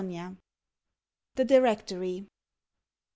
[0.03, 0.41] 141
[1.35, 2.25] THE DIRECTORY.